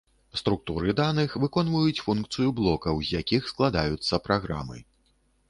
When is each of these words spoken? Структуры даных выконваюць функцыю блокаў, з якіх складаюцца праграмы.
Структуры 0.39 0.95
даных 0.99 1.35
выконваюць 1.43 2.03
функцыю 2.05 2.49
блокаў, 2.61 2.95
з 3.11 3.21
якіх 3.21 3.53
складаюцца 3.53 4.23
праграмы. 4.27 4.83